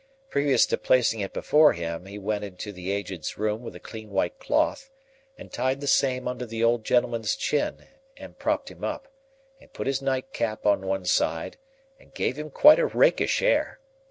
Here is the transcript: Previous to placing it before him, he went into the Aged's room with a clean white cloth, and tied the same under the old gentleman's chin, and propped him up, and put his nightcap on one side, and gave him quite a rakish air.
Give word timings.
Previous 0.31 0.65
to 0.65 0.79
placing 0.79 1.19
it 1.19 1.31
before 1.31 1.73
him, 1.73 2.07
he 2.07 2.17
went 2.17 2.43
into 2.43 2.71
the 2.71 2.89
Aged's 2.89 3.37
room 3.37 3.61
with 3.61 3.75
a 3.75 3.79
clean 3.79 4.09
white 4.09 4.39
cloth, 4.39 4.89
and 5.37 5.53
tied 5.53 5.79
the 5.79 5.85
same 5.85 6.27
under 6.27 6.43
the 6.43 6.63
old 6.63 6.83
gentleman's 6.83 7.35
chin, 7.35 7.85
and 8.17 8.39
propped 8.39 8.71
him 8.71 8.83
up, 8.83 9.09
and 9.59 9.71
put 9.73 9.85
his 9.85 10.01
nightcap 10.01 10.65
on 10.65 10.87
one 10.87 11.05
side, 11.05 11.57
and 11.99 12.15
gave 12.15 12.35
him 12.35 12.49
quite 12.49 12.79
a 12.79 12.87
rakish 12.87 13.43
air. 13.43 13.79